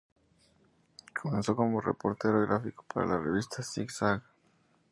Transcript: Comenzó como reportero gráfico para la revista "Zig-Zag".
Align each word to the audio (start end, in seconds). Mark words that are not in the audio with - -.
Comenzó 1.13 1.55
como 1.55 1.79
reportero 1.79 2.41
gráfico 2.41 2.83
para 2.91 3.05
la 3.05 3.19
revista 3.19 3.61
"Zig-Zag". 3.61 4.23